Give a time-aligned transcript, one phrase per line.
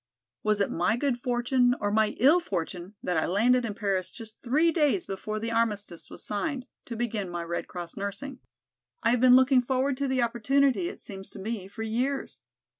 [0.41, 4.41] Was it my good fortune or my ill fortune that I landed in Paris just
[4.41, 8.39] three days before the armistice was signed to begin my Red Cross nursing?
[9.03, 12.39] I have been looking forward to the opportunity it seems to me for years.